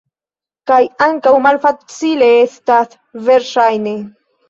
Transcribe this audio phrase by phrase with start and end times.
[0.71, 0.79] Kaj
[1.09, 2.99] ankaŭ malfacile estas,
[3.33, 3.99] verŝajne.